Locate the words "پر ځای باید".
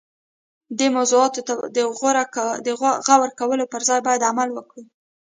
3.71-4.27